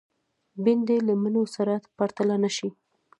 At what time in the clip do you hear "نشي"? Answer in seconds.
2.43-2.69